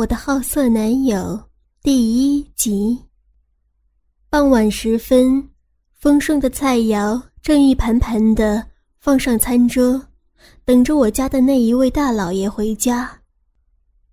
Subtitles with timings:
[0.00, 1.38] 我的好色男友
[1.82, 2.98] 第一集。
[4.30, 5.46] 傍晚时分，
[5.92, 8.66] 丰盛的菜肴正一盘盘的
[8.98, 10.02] 放上餐桌，
[10.64, 13.20] 等着我家的那一位大老爷回家。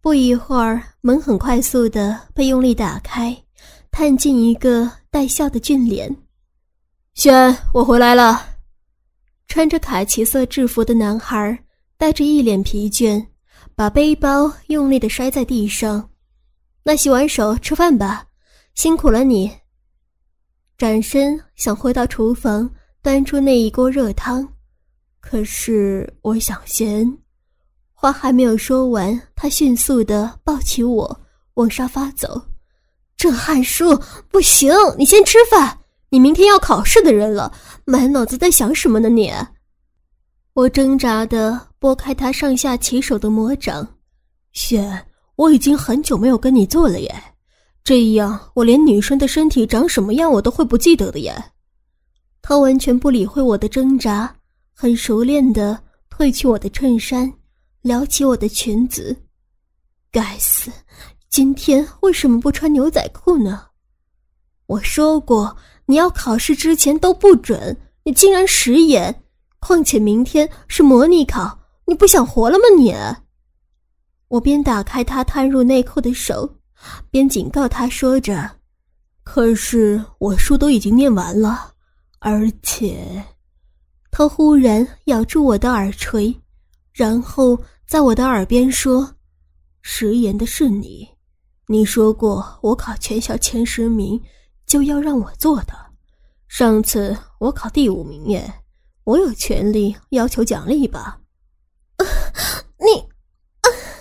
[0.02, 3.42] 不一会儿，门很快速的被用力打开，
[3.90, 6.14] 探进一个带笑的俊脸。
[7.14, 8.46] 轩，我回来了。
[9.48, 11.58] 穿着卡其色制服的男孩
[11.96, 13.26] 带着一脸疲倦。
[13.78, 16.10] 把背包用力的摔在地上，
[16.82, 18.26] 那洗完手吃饭吧，
[18.74, 19.52] 辛苦了你。
[20.80, 22.68] 转身想回到厨房
[23.04, 24.52] 端出那一锅热汤，
[25.20, 27.20] 可是我想先，
[27.94, 31.22] 话还没有说完，他迅速的抱起我
[31.54, 32.42] 往沙发走。
[33.16, 33.96] 郑汉书，
[34.32, 35.78] 不行，你先吃饭，
[36.10, 37.54] 你明天要考试的人了，
[37.86, 39.32] 满脑子在想什么呢你？
[40.58, 43.88] 我挣扎的拨开他上下其手的魔掌，
[44.54, 47.16] 雪，我已经很久没有跟你做了耶，
[47.84, 51.32] 这样我连女生的身体长什么样我都会不记得的耶。
[52.42, 54.36] 他完全不理会我的挣扎，
[54.74, 57.32] 很熟练的褪去我的衬衫，
[57.84, 59.16] 撩起我的裙子。
[60.12, 60.72] 该死，
[61.30, 63.64] 今天为什么不穿牛仔裤呢？
[64.66, 65.56] 我说过
[65.86, 69.24] 你要考试之前都不准，你竟然食言。
[69.60, 72.64] 况且明天是模拟考，你不想活了吗？
[72.78, 72.96] 你！
[74.28, 76.58] 我边打开他探入内裤的手，
[77.10, 78.50] 边警告他说着
[79.24, 81.74] ：“可是我书都已经念完了，
[82.20, 83.26] 而且……”
[84.12, 86.36] 他忽然咬住我的耳垂，
[86.94, 87.58] 然后
[87.88, 89.16] 在我的耳边说
[89.82, 91.08] ：“食言的是你，
[91.68, 94.22] 你说过我考全校前十名
[94.66, 95.74] 就要让我做的。
[96.48, 98.54] 上次我考第五名耶。”
[99.08, 101.18] 我有权利要求奖励吧？
[102.78, 103.08] 你，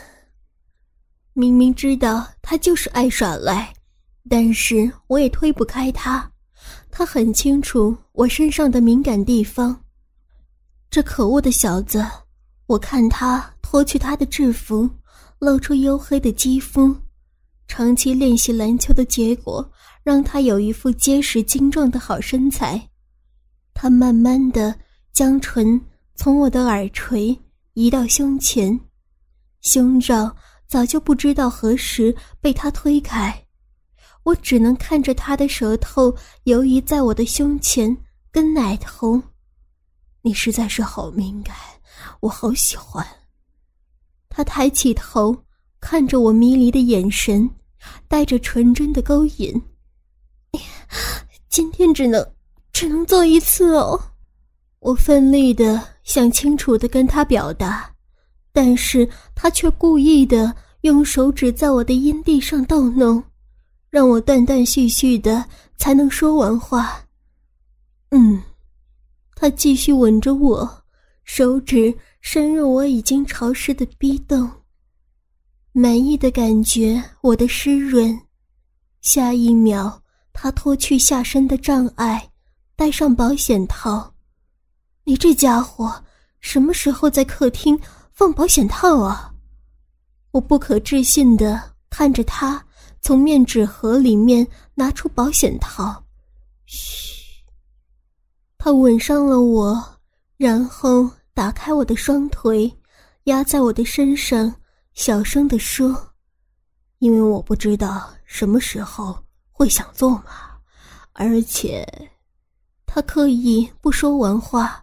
[1.32, 3.72] 明明知道他就是爱耍赖，
[4.28, 6.28] 但是我也推不开他。
[6.90, 9.80] 他很清楚我身上的敏感地方。
[10.90, 12.04] 这可恶的小子！
[12.66, 14.90] 我看他脱去他的制服，
[15.38, 16.92] 露出黝黑的肌肤。
[17.68, 19.70] 长期练习篮球的结果，
[20.02, 22.90] 让他有一副结实精壮的好身材。
[23.72, 24.76] 他慢慢的。
[25.16, 25.80] 将唇
[26.14, 27.34] 从我的耳垂
[27.72, 28.78] 移到胸前，
[29.62, 33.46] 胸罩早就不知道何时被他推开，
[34.24, 37.96] 我只能看着他的舌头游移在我的胸前
[38.30, 39.18] 跟奶头。
[40.20, 41.56] 你实在是好敏感，
[42.20, 43.02] 我好喜欢。
[44.28, 45.34] 他抬起头
[45.80, 47.48] 看着我迷离的眼神，
[48.06, 49.62] 带着纯真的勾引。
[51.48, 52.34] 今天只能
[52.70, 53.98] 只能做一次哦。
[54.86, 57.92] 我奋力的想清楚的跟他表达，
[58.52, 63.20] 但是他却故意的用手指在我的阴蒂上逗弄，
[63.90, 65.44] 让我断断续续的
[65.76, 67.04] 才能说完话。
[68.10, 68.40] 嗯，
[69.34, 70.84] 他继续吻着我，
[71.24, 74.48] 手指深入我已经潮湿的逼洞，
[75.72, 78.16] 满意的感觉我的湿润。
[79.00, 80.00] 下一秒，
[80.32, 82.30] 他脱去下身的障碍，
[82.76, 84.12] 戴上保险套。
[85.08, 86.04] 你这家伙
[86.40, 87.80] 什么时候在客厅
[88.12, 89.32] 放保险套啊？
[90.32, 92.60] 我不可置信的看着他
[93.00, 96.04] 从面纸盒里面拿出保险套。
[96.64, 97.44] 嘘，
[98.58, 100.00] 他吻上了我，
[100.36, 102.76] 然后打开我的双腿，
[103.24, 104.52] 压在我的身上，
[104.94, 106.14] 小声的说
[106.98, 109.16] ：“因为我不知道什么时候
[109.52, 110.58] 会想做嘛，
[111.12, 111.86] 而且……”
[112.84, 114.82] 他刻意不说完话。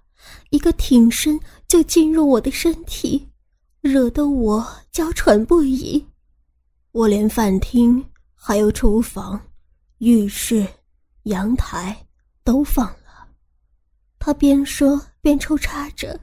[0.54, 3.28] 一个挺身就进入我的身体，
[3.82, 6.06] 惹得我娇喘不已。
[6.92, 9.42] 我连饭厅、还有厨房、
[9.98, 10.68] 浴室、
[11.24, 12.06] 阳台
[12.44, 13.28] 都放了。
[14.20, 16.20] 他边说边抽插着，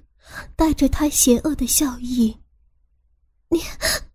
[0.55, 2.39] 带着他邪恶的笑意。
[3.49, 3.59] 你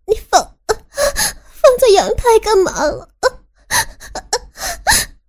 [0.06, 3.06] 你放放在阳台干嘛了？
[3.20, 3.28] 啊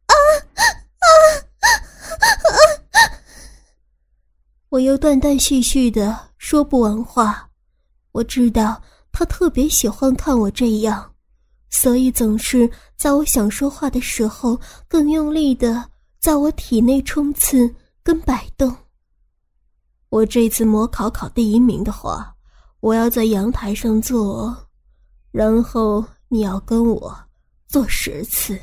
[0.06, 0.14] 啊
[4.78, 7.50] 我又断断续续的说不完话，
[8.12, 8.80] 我知道
[9.12, 11.12] 他特别喜欢看我这样，
[11.72, 15.84] 所以总是在我想说话的时候更用力的
[16.20, 18.72] 在我体内冲刺跟摆动。
[20.10, 22.32] 我这次模考考第一名的话，
[22.80, 24.56] 我要在阳台上做，
[25.32, 27.18] 然后你要跟我
[27.68, 28.56] 做十次。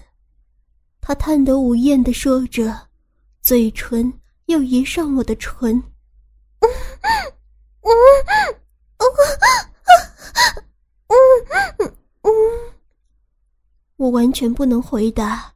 [1.01, 2.73] 他贪得无厌的说着，
[3.43, 4.13] 嘴唇
[4.47, 5.83] 又移上我的唇。
[7.05, 7.09] 嗯
[7.83, 7.91] 嗯
[8.99, 9.05] 嗯
[11.09, 11.15] 嗯
[11.79, 12.29] 嗯嗯。
[13.97, 15.53] 我完全不能回答，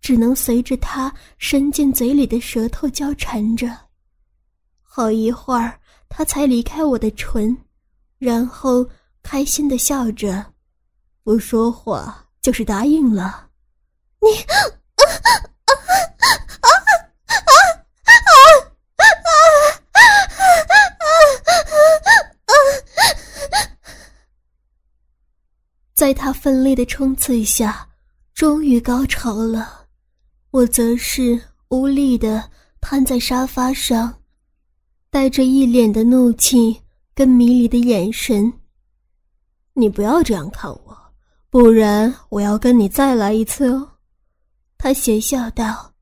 [0.00, 3.68] 只能随着他伸进嘴里的舌头交缠着。
[4.82, 7.56] 好一会儿，他才离开我的唇，
[8.18, 8.88] 然后
[9.22, 10.52] 开心的笑着，
[11.24, 13.48] 不说话就是答应了。
[14.20, 14.28] 你。
[26.00, 27.86] 在他奋力的冲刺下，
[28.32, 29.84] 终于高潮了。
[30.50, 31.38] 我则是
[31.68, 32.42] 无力的
[32.80, 34.10] 瘫在沙发上，
[35.10, 36.80] 带着一脸的怒气
[37.14, 38.50] 跟迷离的眼神。
[39.74, 40.96] 你不要这样看我，
[41.50, 43.86] 不然我要跟你再来一次哦。
[44.78, 45.92] 他邪笑道，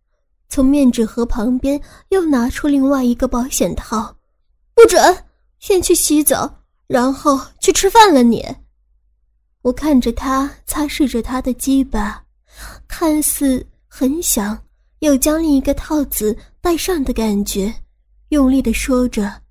[0.49, 1.81] 从面纸盒旁边
[2.11, 4.15] 又拿出另外一个保险套。
[4.75, 5.25] 不准，
[5.59, 8.47] 先去洗澡，然后去吃饭了你。
[9.63, 12.25] 我看着他擦拭着他的鸡巴，
[12.87, 14.57] 看似很想
[15.01, 17.75] 又将另一个套子戴上的感觉，
[18.29, 19.43] 用力的说着：“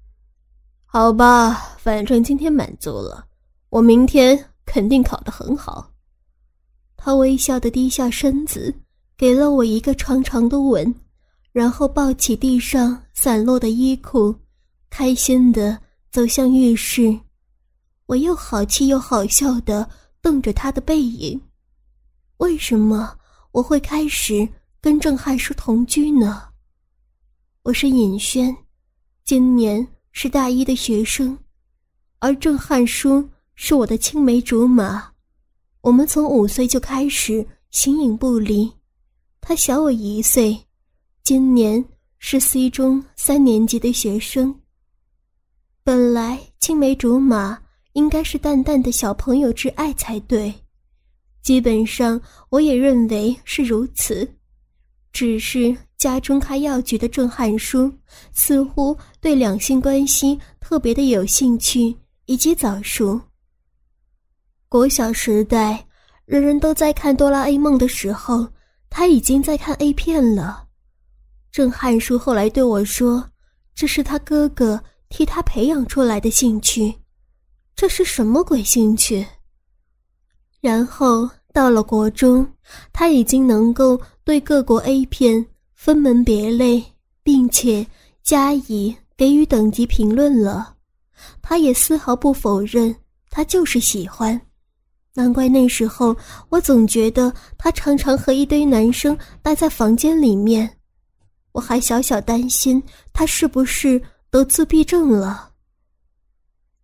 [0.88, 3.26] 好吧，反正今天满足了，
[3.70, 5.92] 我明天肯定考得很好。”
[6.96, 8.74] 他微笑的低下身子，
[9.18, 10.96] 给了我一个长长的吻，
[11.52, 14.34] 然后抱起地上散落的衣裤，
[14.90, 15.78] 开心的
[16.12, 17.18] 走向浴室。
[18.08, 19.88] 我又好气又好笑的
[20.22, 21.40] 瞪着他的背影，
[22.38, 23.18] 为什么
[23.52, 24.48] 我会开始
[24.80, 26.48] 跟郑汉书同居呢？
[27.64, 28.56] 我是尹轩，
[29.26, 31.38] 今年是大一的学生，
[32.20, 35.12] 而郑汉书是我的青梅竹马，
[35.82, 38.72] 我们从五岁就开始形影不离。
[39.42, 40.58] 他小我一岁，
[41.24, 41.84] 今年
[42.20, 44.58] 是 C 中三年级的学生。
[45.84, 47.60] 本来青梅竹马。
[47.98, 50.54] 应该是淡淡的小朋友之爱才对，
[51.42, 54.36] 基本上我也认为是如此。
[55.12, 57.92] 只是家中开药局的郑汉书
[58.32, 61.98] 似乎对两性关系特别的有兴趣，
[62.28, 63.20] 以及早熟。
[64.70, 65.84] 国小时代，
[66.26, 68.48] 人人都在看哆啦 A 梦的时候，
[68.92, 70.68] 他已经在看 A 片了。
[71.52, 73.28] 郑汉书后来对我说
[73.74, 74.80] ：“这是他哥哥
[75.10, 76.94] 替他培养出来的兴趣。”
[77.78, 79.24] 这是什么鬼兴趣？
[80.60, 82.46] 然后到了国中，
[82.92, 85.46] 他已经能够对各国 A 片
[85.76, 86.84] 分门别类，
[87.22, 87.86] 并且
[88.24, 90.74] 加以给予等级评论了。
[91.40, 92.96] 他也丝毫不否认，
[93.30, 94.42] 他就是喜欢。
[95.14, 96.18] 难怪那时候
[96.50, 100.68] 我总觉得他常常和一堆男生待在房间里面，
[101.52, 102.82] 我还小小担心
[103.14, 104.02] 他是不是
[104.32, 105.52] 得自闭症了。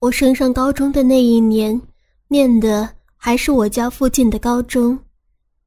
[0.03, 1.81] 我升上高中的那一年，
[2.27, 4.99] 念的还是我家附近的高中，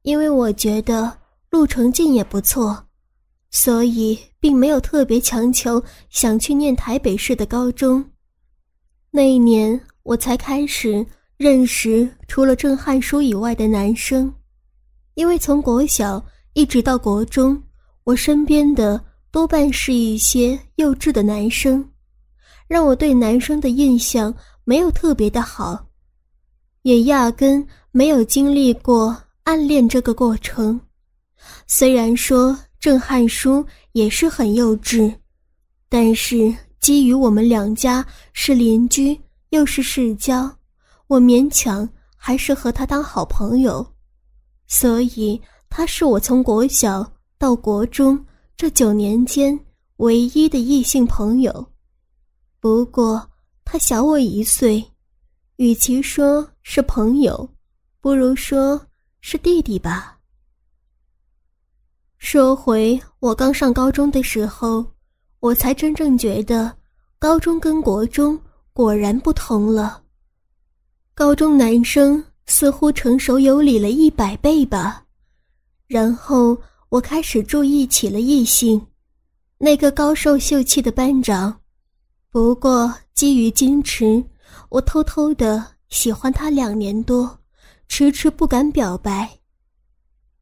[0.03, 1.11] 因为我觉得
[1.49, 2.85] 路程近也不错，
[3.49, 8.05] 所以并没有特别强求想去念台北市的高中。
[9.09, 11.03] 那一年，我才开始
[11.37, 14.31] 认识除了郑汉书以外的男生，
[15.15, 16.23] 因为从国小
[16.53, 17.59] 一直到国中，
[18.03, 21.83] 我身边的多半是一些幼稚的男生。
[22.67, 24.33] 让我对男生的印象
[24.63, 25.87] 没有特别的好，
[26.81, 30.79] 也压根没有经历过暗恋这个过程。
[31.65, 35.13] 虽然说郑汉书也是很幼稚，
[35.87, 39.17] 但是基于我们两家是邻居
[39.49, 40.49] 又是世交，
[41.07, 43.85] 我勉强还是和他当好朋友。
[44.67, 48.19] 所以他是我从国小到国中
[48.57, 49.57] 这九年间
[49.97, 51.65] 唯一的异性朋友。
[52.59, 53.29] 不过
[53.63, 54.83] 他小我一岁，
[55.57, 57.47] 与其说是朋友，
[58.01, 58.79] 不如说
[59.21, 60.17] 是弟弟吧。
[62.17, 64.83] 说回我刚上高中的时候，
[65.39, 66.75] 我才真正觉得
[67.19, 68.39] 高中跟国中
[68.73, 70.03] 果然不同了。
[71.13, 75.03] 高中男生似乎成熟有礼了一百倍吧。
[75.85, 76.57] 然后
[76.89, 78.83] 我开始注意起了异性，
[79.57, 81.61] 那个高瘦秀气的班长。
[82.29, 84.23] 不过，基于矜持，
[84.69, 87.39] 我偷偷的喜欢他两年多，
[87.87, 89.39] 迟迟不敢表白。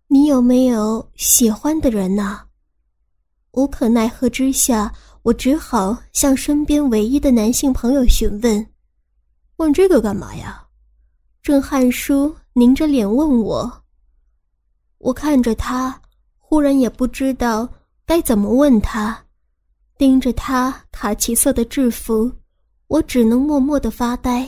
[0.07, 2.41] 你有没有喜欢的人呢？
[3.51, 8.67] 无可奈何之下，我只好向身边唯一的男性朋友询问
[9.57, 10.65] ：“问这个干嘛呀？”
[11.41, 13.83] 郑汉书拧着脸问我。
[14.97, 16.01] 我看着他，
[16.39, 17.69] 忽然也不知道
[18.05, 19.24] 该怎么问他。
[19.97, 22.31] 盯着他卡其色的制服，
[22.87, 24.47] 我只能默默的发呆。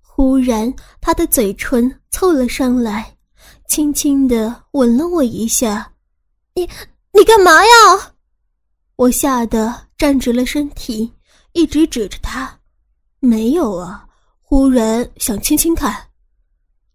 [0.00, 3.16] 忽然，他的嘴唇凑了上来，
[3.68, 5.92] 轻轻的吻了我一下。
[6.54, 6.68] 你
[7.12, 8.14] 你干嘛呀？
[8.96, 11.12] 我吓得站直了身体，
[11.52, 12.58] 一直指着他。
[13.20, 14.08] 没有啊，
[14.40, 15.94] 忽然想亲亲看。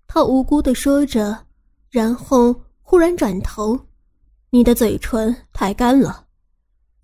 [0.08, 1.46] 他无辜的说着，
[1.90, 3.80] 然后忽然转头
[4.50, 6.26] ：“你的嘴唇太干了。”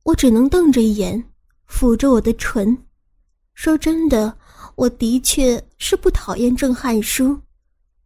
[0.08, 1.22] 我只能瞪着眼，
[1.70, 2.78] 抚着我的唇。
[3.54, 4.34] 说真的，
[4.76, 7.38] 我的确是不讨厌郑汉书，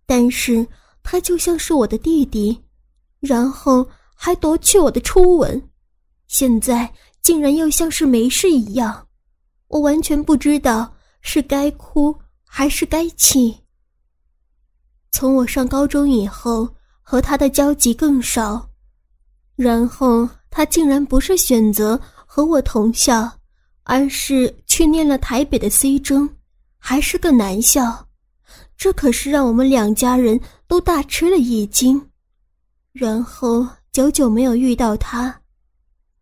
[0.07, 0.67] 但是
[1.03, 2.59] 他就像是我的弟弟，
[3.19, 3.87] 然后。
[4.23, 5.59] 还夺去我的初吻，
[6.27, 6.93] 现在
[7.23, 9.07] 竟然又像是没事一样，
[9.67, 12.15] 我完全不知道是该哭
[12.45, 13.57] 还是该气。
[15.11, 16.69] 从我上高中以后，
[17.01, 18.69] 和他的交集更少，
[19.55, 23.27] 然后他竟然不是选择和我同校，
[23.81, 26.29] 而是去念了台北的 C 中，
[26.77, 28.05] 还是个男校，
[28.77, 31.99] 这可是让我们两家人都大吃了一惊，
[32.93, 33.67] 然后。
[33.93, 35.37] 久久没有遇到他，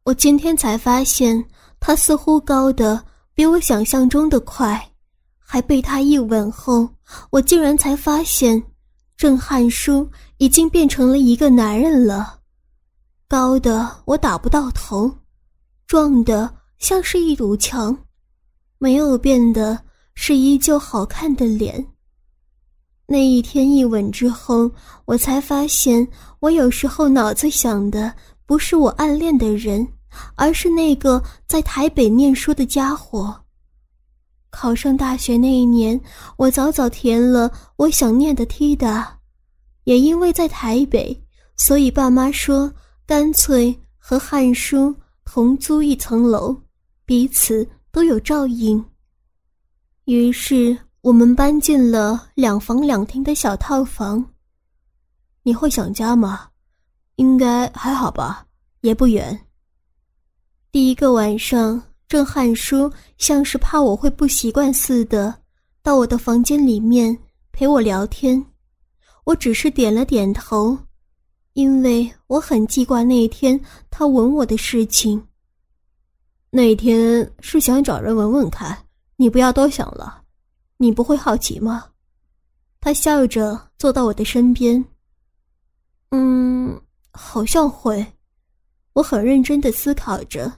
[0.02, 1.46] 我今天才发现
[1.80, 3.06] 他似乎高的
[3.36, 4.84] 比我想象中的快，
[5.38, 6.90] 还被他一吻后，
[7.30, 8.60] 我竟然才发现
[9.16, 10.10] 郑汉书
[10.40, 12.38] 已经变成了一个男人了，
[13.30, 15.08] 高的我打不到头，
[15.86, 17.96] 壮的像是一堵墙，
[18.80, 19.80] 没有变的
[20.16, 21.86] 是依旧好看的脸。
[23.06, 24.72] 那一天一吻之后，
[25.06, 26.08] 我才发现，
[26.40, 28.12] 我有时候脑子想的
[28.48, 29.88] 不是我暗恋的人，
[30.34, 33.40] 而是那个在台北念书的家伙。
[34.50, 36.02] 考上大学那一年，
[36.36, 39.20] 我早早填了我想念的 T 大，
[39.84, 41.24] 也因为在台北，
[41.56, 42.74] 所以爸妈说
[43.10, 46.56] 干脆和汉叔同租一层楼，
[47.08, 48.86] 彼此都有照应。
[50.06, 50.78] 于是。
[51.01, 54.24] 我们搬进了两房两厅的小套房。
[55.44, 56.50] 你会想家吗？
[57.16, 58.46] 应该还好吧，
[58.82, 59.48] 也不远。
[60.74, 65.34] 第一个晚上，郑汉叔像是怕我会不习惯似的，
[65.82, 67.18] 到我的房间里面
[67.54, 68.46] 陪我聊天。
[69.24, 70.78] 我只是点了点头，
[71.53, 75.22] 因为我很记挂那天他吻我的事情。
[76.50, 78.77] 那天是想找人闻闻看，
[79.18, 80.22] 你不要多想了。
[80.77, 81.86] 你不会好奇吗？
[82.79, 84.84] 他笑着坐到我的身边。
[86.12, 86.79] 嗯，
[87.12, 88.06] 好像会。
[88.94, 90.51] 我很认真的思考着，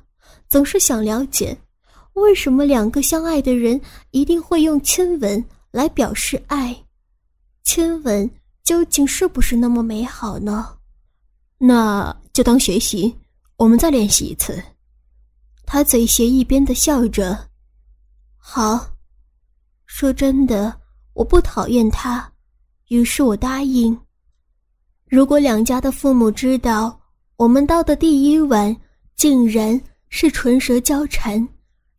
[0.47, 1.57] 总是想了解，
[2.13, 3.79] 为什么两个相爱的人
[4.11, 6.75] 一定会用亲吻来表示爱？
[7.63, 8.29] 亲吻
[8.63, 10.77] 究竟是不是那么美好呢？
[11.63, 13.15] 那就当学习，
[13.55, 14.59] 我们再练习一次。
[15.63, 17.49] 他嘴斜一边的笑着。
[18.37, 18.87] 好。
[19.85, 20.73] 说真的，
[21.13, 22.31] 我不讨厌他，
[22.87, 23.95] 于是我答应。
[25.05, 26.97] 如果两家的父母知道
[27.35, 28.75] 我们到的第一晚
[29.17, 31.45] 竟然是唇舌交缠，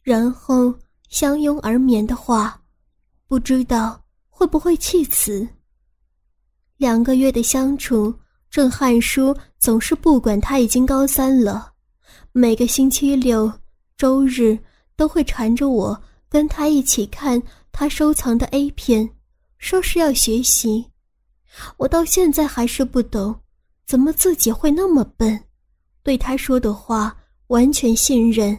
[0.02, 0.74] 然后
[1.10, 2.58] 相拥而眠的话，
[3.28, 5.46] 不知道会不会气死。
[6.78, 8.12] 两个月的相处，
[8.52, 11.72] 郑汉书总是不管他已经高三了，
[12.32, 13.50] 每个星期六、
[13.96, 14.58] 周日
[14.94, 17.42] 都会缠着我跟他一起看。
[17.72, 19.08] 他收藏的 A 片，
[19.56, 20.84] 说是要学习，
[21.78, 23.34] 我到现在还是不懂，
[23.86, 25.42] 怎么自己会那么笨，
[26.02, 27.16] 对他说的话
[27.46, 28.56] 完全信任。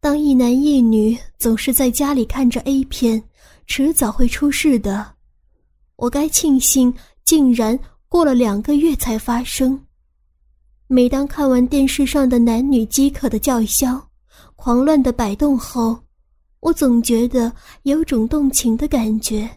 [0.00, 3.22] 当一男一女总是在家里看着 A 片，
[3.66, 5.16] 迟早会出事的。
[5.96, 7.78] 我该庆幸，竟然
[8.12, 9.86] 过了两个月才发生。
[10.86, 14.06] 每当看完电视上的男女饥渴的叫嚣、
[14.54, 15.98] 狂乱的摆动后，
[16.60, 17.50] 我总觉得
[17.84, 19.48] 有种动情的感觉，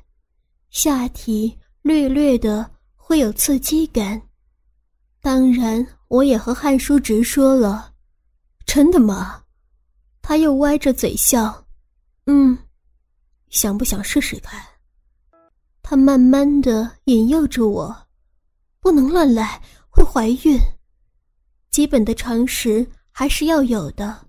[0.70, 4.22] 下体略略的会有刺激感。
[5.20, 7.92] 当然，我也和汉书直说了
[8.66, 9.44] ：“真的吗？”
[10.24, 11.66] 他又歪着嘴笑
[12.26, 12.58] ：“嗯，
[13.50, 14.64] 想不想试试看？”
[15.84, 17.94] 他慢慢的引诱着我
[18.86, 20.60] ：“不能乱来，会怀孕。
[21.72, 24.28] 基本的常识还是要有的。”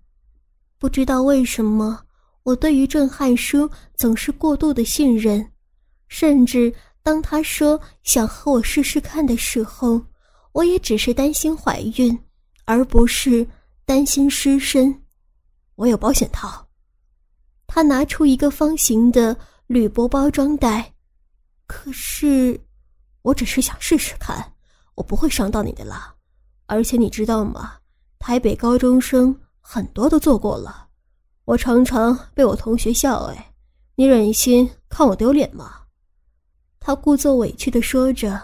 [0.81, 2.03] 不知道为什么。
[2.43, 5.47] 我对于郑汉书总是过度的信任，
[6.09, 6.73] 甚至
[7.03, 10.01] 当他说想和我试试看的时候，
[10.53, 12.19] 我也只是担心怀孕，
[12.65, 13.47] 而不是
[13.85, 15.03] 担心失身。
[15.75, 16.67] 我有保险套。
[17.67, 19.37] 他拿出一个方形的
[19.67, 20.95] 铝箔包装袋，
[21.67, 22.59] 可是，
[23.26, 24.52] 我只是想试试看，
[24.95, 26.14] 我不会伤到你的啦。
[26.66, 27.73] 而且你知道吗？
[28.21, 30.87] 台北高中生很多都做过了。
[31.45, 33.52] 我常常被我同学笑，哎，
[33.97, 35.73] 你忍心看我丢脸吗？
[36.78, 38.40] 他故作委屈的说着。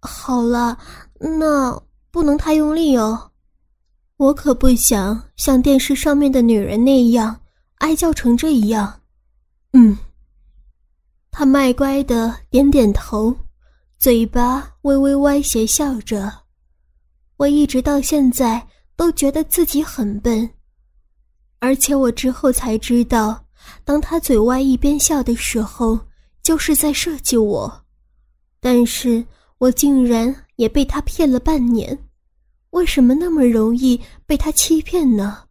[0.00, 0.78] 好了，
[1.20, 1.78] 那
[2.10, 3.32] 不能太用力哦，
[4.16, 7.38] 我可不想像电视上面的女人那样
[7.80, 9.02] 哀叫成这样。
[9.74, 9.98] 嗯。
[11.30, 13.36] 他卖乖的点点头，
[13.98, 16.32] 嘴巴微微歪斜笑着。
[17.36, 18.64] 我一直到现在
[18.94, 20.48] 都觉得自己很笨，
[21.58, 23.44] 而且我之后才知道，
[23.84, 25.98] 当他嘴歪一边笑的时候，
[26.44, 27.84] 就是在设计我。
[28.60, 29.24] 但是
[29.58, 31.98] 我竟然也被他骗了半年，
[32.70, 35.42] 为什么那么容易被他欺骗呢？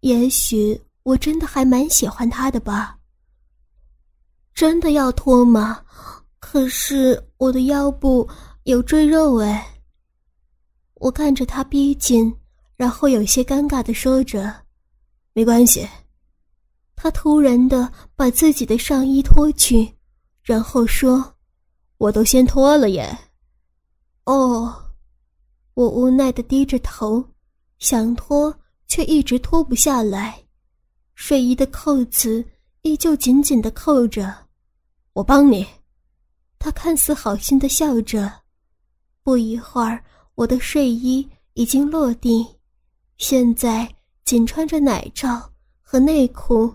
[0.00, 2.96] 也许我真的还蛮喜欢他的吧。
[4.54, 5.82] 真的要脱吗？
[6.48, 8.26] 可是我的腰部
[8.62, 9.66] 有赘肉哎。
[10.94, 12.32] 我看着他逼近，
[12.76, 14.54] 然后有些尴尬的说着
[15.34, 15.84] ：“没关系。”
[16.94, 19.92] 他突然的把自己的上衣脱去，
[20.40, 21.34] 然后说
[21.98, 23.18] ：“我都先脱了耶。”
[24.24, 24.72] 哦，
[25.74, 27.24] 我无奈的低着头，
[27.80, 30.40] 想脱却一直脱不下来，
[31.16, 32.44] 睡衣的扣子
[32.82, 34.32] 依旧紧紧的扣着。
[35.12, 35.66] 我帮你，
[36.66, 38.28] 他看似好心的笑着。
[39.22, 40.02] 不一会儿，
[40.34, 42.44] 我的睡衣已经落地，
[43.18, 43.88] 现在
[44.24, 45.48] 仅穿着奶罩
[45.80, 46.74] 和内裤，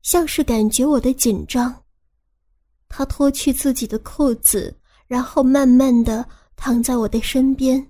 [0.00, 1.82] 像是感觉我的紧张。
[2.88, 4.74] 他脱去自己的裤子，
[5.06, 6.26] 然后慢慢的
[6.56, 7.86] 躺在我的身边。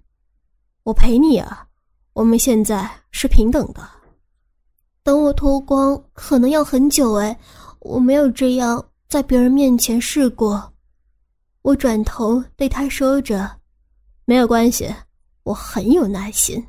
[0.83, 1.65] 我陪你啊，
[2.13, 3.89] 我们现在是平等的。
[5.05, 7.39] 等我脱光，可能要很久哎，
[7.79, 8.85] 我没有这样。
[9.07, 10.73] 在别人面前试过，
[11.67, 13.59] 我转头对他说着
[14.25, 14.89] ：“没有关系，
[15.43, 16.65] 我很有耐心。”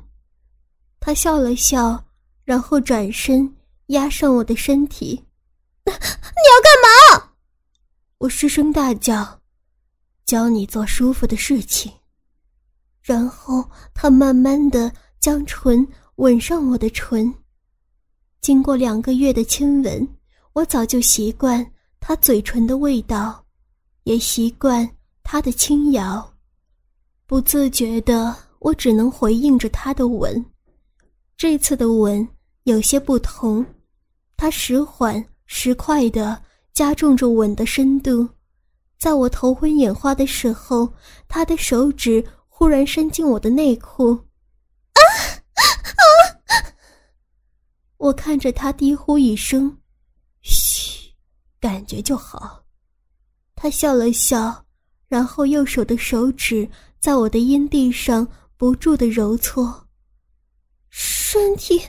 [0.98, 2.04] 他笑了笑，
[2.42, 5.24] 然后转身压上我的身体。
[5.86, 7.30] “你要干嘛？”
[8.18, 9.40] 我失声大叫
[10.26, 11.92] ，“教你做舒服的事情。”
[13.00, 17.32] 然后他慢慢的将唇吻上我的唇。
[18.40, 20.08] 经过两个月的亲吻，
[20.54, 21.64] 我早就习惯。
[22.00, 23.44] 他嘴唇的味道，
[24.08, 24.88] 也习惯
[25.22, 26.32] 他的轻摇，
[27.26, 30.42] 不自觉的，我只能回应着他的吻。
[31.36, 32.26] 这次的吻
[32.62, 33.62] 有些不同，
[34.34, 36.42] 他时缓时快的
[36.72, 38.26] 加重着吻的深度。
[38.96, 40.90] 在我头昏眼花的时候，
[41.28, 44.12] 他的手指忽然伸进我的内裤，
[44.94, 45.00] 啊
[45.52, 45.62] 啊！
[47.98, 49.76] 我看着他低呼一声，
[50.40, 51.12] 嘘。
[51.60, 52.64] 感觉就好，
[53.60, 54.64] 他笑了笑，
[55.08, 56.66] 然后右手的手指
[57.00, 58.24] 在我的阴蒂上
[58.56, 59.88] 不住的揉搓。
[60.90, 61.82] 身体，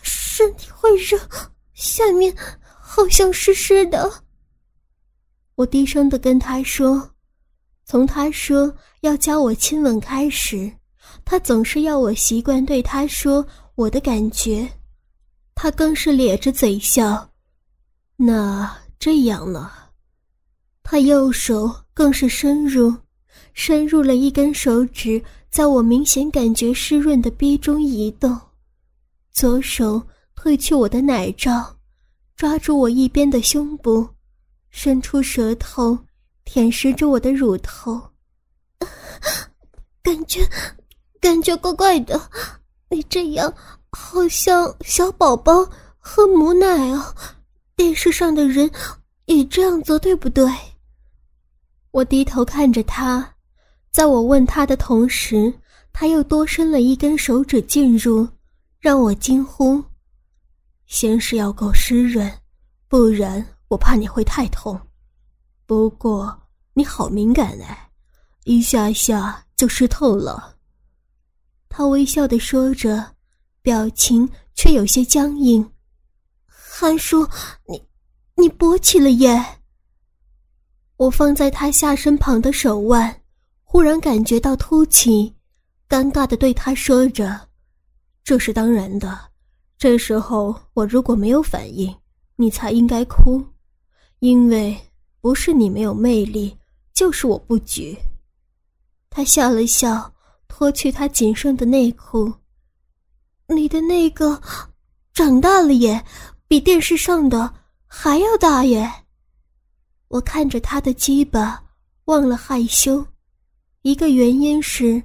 [0.00, 1.18] 身体会热，
[1.74, 4.22] 下面好像湿湿的。
[5.56, 7.10] 我低声的跟他说
[7.84, 10.72] ：“从他说要教我亲吻开始，
[11.24, 14.70] 他总是要我习惯对他说我的感觉。”
[15.56, 17.28] 他更是咧着嘴笑。
[18.14, 18.72] 那。
[19.00, 19.70] 这样呢，
[20.90, 22.90] 他右手更是深入，
[23.52, 28.34] 深入了一根手指，在我明显感觉湿润的逼中移动，
[29.30, 30.02] 左手
[30.34, 31.76] 褪去我的奶罩，
[32.34, 34.08] 抓住我一边的胸部，
[34.70, 35.98] 伸出舌头
[36.46, 38.00] 舔舐着我的乳头，
[40.02, 40.40] 感觉，
[41.20, 42.18] 感觉怪怪的，
[42.88, 43.52] 你这样
[43.90, 47.14] 好像小宝宝喝母奶啊。
[47.76, 48.70] 电视上的人
[49.26, 50.50] 也这样做，对不对？
[51.90, 53.34] 我低头看着他，
[53.90, 55.52] 在我问他的同时，
[55.92, 58.28] 他又多伸了一根手指进入，
[58.78, 59.82] 让我惊呼
[60.86, 62.30] ：“先是要够湿润，
[62.88, 64.78] 不然我怕你会太痛。
[65.66, 66.38] 不过
[66.74, 67.90] 你好敏感哎，
[68.44, 70.56] 一下下就湿透了。”
[71.68, 73.14] 他微笑的说着，
[73.62, 75.72] 表情却有些僵硬。
[76.46, 77.26] 韩叔，
[77.66, 77.82] 你，
[78.36, 79.57] 你勃起了耶！
[80.98, 83.22] 我放在他下身旁的手腕，
[83.62, 85.32] 忽然感觉到凸起，
[85.88, 87.48] 尴尬的对他说着
[88.24, 89.16] ：“这是当然的。
[89.78, 91.94] 这时候我如果没有反应，
[92.34, 93.40] 你才应该哭，
[94.18, 94.76] 因为
[95.20, 96.56] 不是你没有魅力，
[96.92, 97.96] 就是我不举。”
[99.08, 100.12] 他笑了笑，
[100.48, 102.32] 脱去他仅剩的内裤。
[103.46, 104.42] 你的那个，
[105.14, 106.04] 长大了耶！
[106.48, 107.54] 比电视上的
[107.86, 108.90] 还要大耶！
[110.08, 111.62] 我看着他的鸡巴，
[112.06, 113.06] 忘了害羞。
[113.82, 115.02] 一个原因是，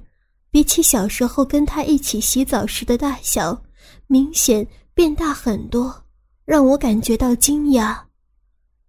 [0.50, 3.62] 比起小时候跟他一起洗澡时的大小，
[4.06, 6.04] 明显变大很多，
[6.44, 7.96] 让我感觉到惊讶。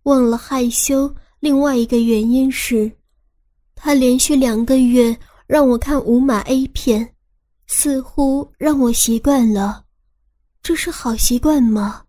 [0.04, 2.92] 忘了害羞，另外一个原因是，
[3.76, 7.14] 他连续两个月让我看无码 A 片，
[7.68, 9.84] 似乎让我习惯了。
[10.62, 12.04] 这是好习惯吗？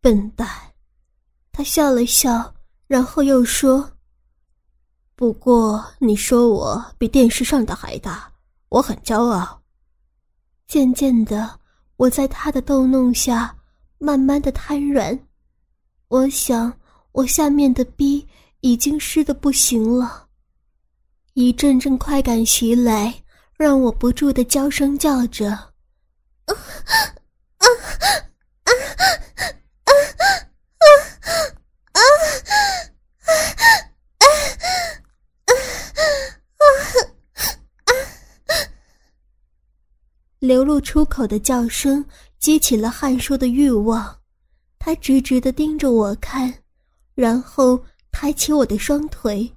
[0.00, 0.48] 笨蛋！
[1.52, 2.54] 他笑了笑，
[2.90, 3.88] 然后又说
[5.14, 8.28] ：“不过你说我比电视上的还大，
[8.68, 9.62] 我很骄傲。”
[10.66, 11.60] 渐渐的，
[11.94, 13.56] 我在他的逗弄下，
[13.98, 15.16] 慢慢的瘫软。
[16.08, 16.80] 我想，
[17.12, 18.26] 我下面的逼
[18.58, 20.26] 已经湿的不行了。
[21.34, 23.22] 一阵阵快感袭来，
[23.56, 25.52] 让我不住的娇声叫着
[26.46, 26.56] ：“啊啊
[27.58, 27.66] 啊
[28.64, 28.72] 啊啊
[29.84, 29.92] 啊啊
[31.92, 32.00] 啊！”
[40.40, 42.02] 流露出口的叫声
[42.38, 44.18] 激起了汉叔的欲望，
[44.78, 46.62] 他直直的盯着我看，
[47.14, 49.52] 然后抬起我的双腿。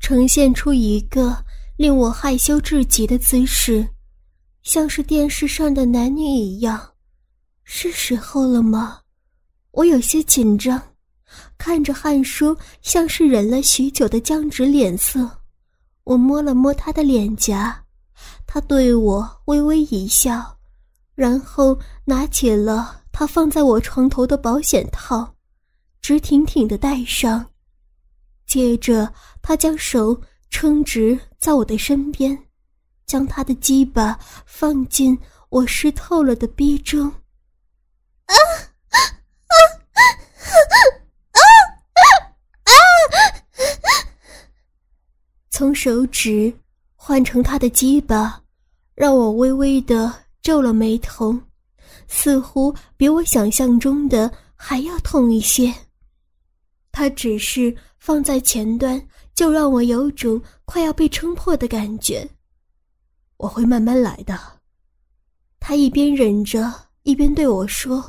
[0.00, 1.44] 呈现出一个
[1.76, 3.86] 令我害羞至极的姿势，
[4.62, 6.94] 像是电视上的男女一样。
[7.64, 9.02] 是时候了吗？
[9.72, 10.89] 我有些紧张，
[11.58, 15.38] 看着汉叔像是忍了许久的僵直脸色。
[16.04, 17.84] 我摸了摸他的脸颊，
[18.46, 20.58] 他对我微微一笑，
[21.14, 25.34] 然后拿起了他放在我床头的保险套，
[26.00, 27.46] 直挺挺的戴上。
[28.46, 29.12] 接着，
[29.42, 32.36] 他将手撑直在我的身边，
[33.06, 35.16] 将他的鸡巴放进
[35.50, 37.06] 我湿透了的逼中。
[38.26, 38.34] 啊
[38.88, 39.60] 啊啊啊
[39.92, 40.00] 啊！
[45.60, 46.50] 从手指
[46.96, 48.42] 换成他的鸡巴，
[48.94, 51.38] 让我微微的皱了眉头，
[52.08, 55.70] 似乎比我想象中的还要痛一些。
[56.90, 57.76] 他只是。
[57.98, 62.26] 放在前端，就让我有种快要被撑破的感觉。
[63.36, 64.40] 我会慢慢来的。
[65.58, 68.02] 他一边忍着，一边对我说，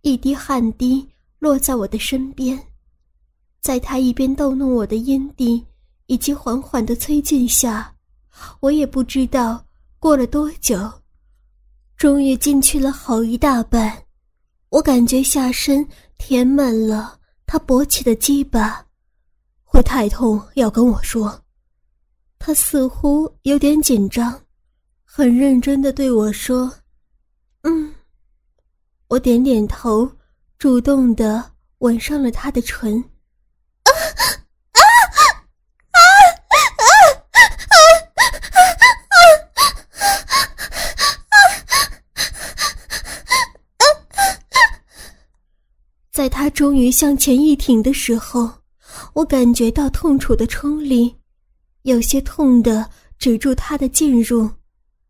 [0.00, 1.06] 一滴汗滴
[1.38, 2.58] 落在我的身边，
[3.60, 5.62] 在他一边逗弄我的阴蒂
[6.06, 7.94] 以及缓缓的催进下，
[8.60, 9.64] 我也不知道
[9.98, 10.90] 过了多久，
[11.96, 14.04] 终于进去了好一大半。
[14.70, 15.86] 我感觉下身
[16.18, 18.84] 填满了他勃起的鸡巴。
[19.62, 21.42] 会太痛，要跟我说。
[22.38, 24.40] 他似乎有点紧张，
[25.04, 26.72] 很认真的对我说
[27.62, 27.94] ：“嗯。”
[29.08, 30.10] 我点点头，
[30.58, 32.98] 主动的吻上了他的唇。
[33.84, 34.22] 啊啊
[34.72, 34.80] 啊啊
[35.12, 35.22] 啊
[35.92, 36.00] 啊！
[46.12, 48.50] 在他终于向前一挺的时候。
[49.12, 51.14] 我感觉到痛楚的冲力，
[51.82, 54.48] 有些痛的止住他的进入，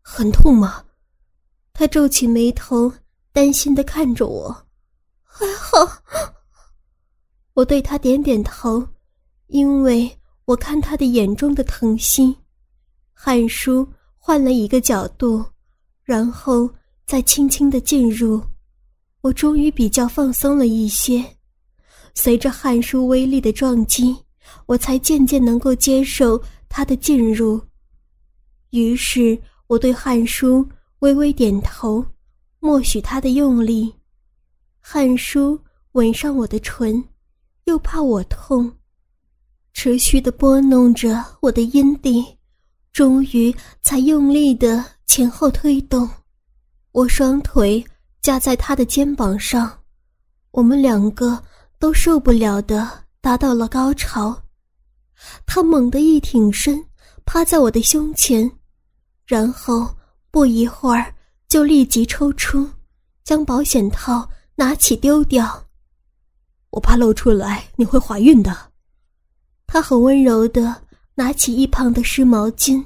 [0.01, 0.83] 很痛吗？
[1.71, 2.91] 他皱起眉头，
[3.31, 4.53] 担心的看着我。
[5.23, 6.03] 还好。
[7.53, 8.85] 我对他点点头，
[9.47, 10.11] 因为
[10.43, 12.35] 我看他的眼中的疼惜。
[13.13, 13.87] 汉叔
[14.17, 15.41] 换了一个角度，
[16.03, 16.69] 然后
[17.05, 18.43] 再轻轻的进入，
[19.21, 21.23] 我终于比较放松了一些。
[22.15, 24.15] 随着汉叔威力的撞击，
[24.65, 27.61] 我才渐渐能够接受他的进入。
[28.71, 30.67] 于是我对汉叔
[30.99, 32.03] 微微点头，
[32.59, 33.93] 默许他的用力。
[34.79, 35.59] 汉叔
[35.91, 37.03] 吻上我的唇，
[37.65, 38.71] 又怕我痛，
[39.73, 42.25] 持续的拨弄着我的阴蒂，
[42.93, 46.09] 终于才用力的前后推动。
[46.91, 47.85] 我双腿
[48.21, 49.79] 架在他的肩膀上，
[50.51, 51.43] 我们两个。
[51.85, 54.35] 都受不了的，达到了高潮。
[55.45, 56.83] 他猛地一挺身，
[57.25, 58.51] 趴在我的胸前，
[59.27, 59.95] 然后
[60.31, 61.13] 不一会儿
[61.47, 62.67] 就立即抽出，
[63.23, 65.63] 将保险套拿起丢掉。
[66.71, 68.57] 我怕露出来你会怀孕的。
[69.67, 70.81] 他很温柔的
[71.13, 72.83] 拿起一旁的湿毛巾，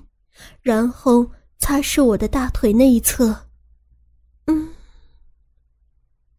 [0.62, 1.25] 然后
[1.57, 3.33] 擦拭我的大腿内侧。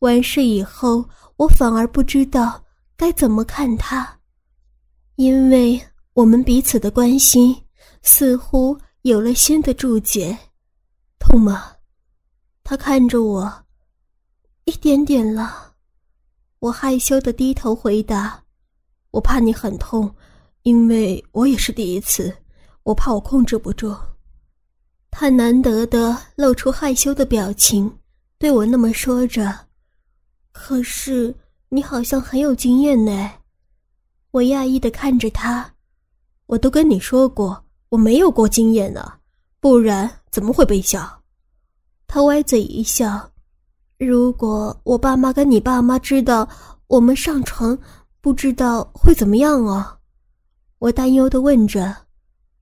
[0.01, 1.09] 完事以后。
[1.41, 2.63] 我反而不知道
[2.99, 4.19] 该怎么看他，
[5.17, 5.81] 因为
[6.13, 7.57] 我们彼此的关心
[8.03, 10.37] 似乎有了新的注解。
[11.19, 11.73] 痛吗？
[12.63, 13.65] 他看着我，
[14.65, 15.73] 一点点了。
[16.59, 18.45] 我害羞的低头回答
[19.13, 20.15] ：“我怕你很痛，
[20.65, 22.31] 因为我也是第一次，
[22.83, 23.97] 我怕我控制不住。”
[25.11, 27.91] 他难得的露出害羞的表情，
[28.39, 29.70] 对我那么说着。
[30.53, 31.35] 可是
[31.69, 33.31] 你好像很有经验呢，
[34.33, 35.75] 我讶异的看着他。
[36.47, 39.13] 我都跟你说过，我没有过经验呢，
[39.61, 41.23] 不然怎么会被笑？
[42.07, 43.31] 他歪嘴一笑。
[43.99, 46.49] 如果我爸妈跟你爸妈知道
[46.89, 47.79] 我们上床，
[48.21, 49.99] 不知道会怎么样啊？
[50.79, 51.95] 我担忧的问着。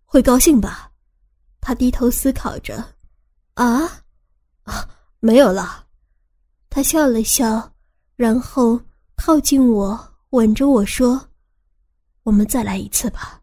[0.04, 0.90] 会高兴吧？
[1.60, 2.84] 他低头思考着。
[3.54, 4.02] 啊，
[4.64, 4.88] 啊，
[5.20, 5.86] 没有了。
[6.70, 7.72] 他笑了笑，
[8.18, 8.78] 然后
[9.16, 9.98] 靠近我，
[10.30, 11.28] 吻着我说
[12.24, 13.40] ：“我们再来一次吧。”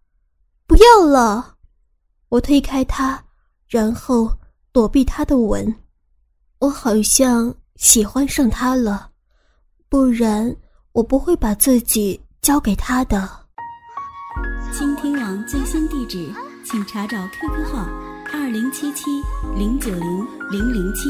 [0.67, 1.55] 不要了。
[2.29, 3.23] 我推开他，
[3.67, 4.31] 然后
[4.71, 5.75] 躲避他的吻。
[6.59, 7.55] 我好像。
[7.77, 9.09] 喜欢上他了，
[9.89, 10.55] 不然
[10.93, 13.29] 我不会把自己交给他的。
[14.71, 16.33] 倾听网最新地址，
[16.63, 17.85] 请查找 QQ 号
[18.31, 19.21] 二零七七
[19.57, 21.09] 零九零零零七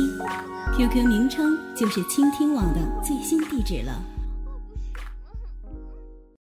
[0.78, 4.15] ，QQ 名称就是倾听网的最新地址了。